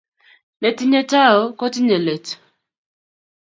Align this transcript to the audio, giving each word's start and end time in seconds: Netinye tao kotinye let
Netinye 0.61 1.01
tao 1.11 1.41
kotinye 1.59 1.97
let 2.05 2.25